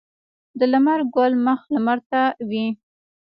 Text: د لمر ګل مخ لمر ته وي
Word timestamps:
د 0.59 0.61
لمر 0.71 0.99
ګل 1.15 1.33
مخ 1.45 1.59
لمر 1.73 1.99
ته 2.11 2.21
وي 2.49 2.65